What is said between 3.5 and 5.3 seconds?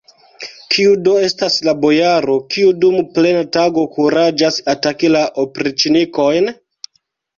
tago kuraĝas ataki la